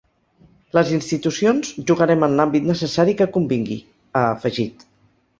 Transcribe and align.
“Les 0.75 0.87
institucions 0.93 1.73
jugarem 1.91 2.25
en 2.27 2.33
l’àmbit 2.39 2.65
necessari 2.69 3.15
que 3.19 3.27
convingui”, 3.35 3.77
ha 4.15 4.23
afegit. 4.31 4.87